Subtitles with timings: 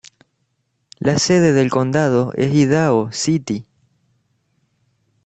[0.99, 3.67] La sede del condado es Idaho City.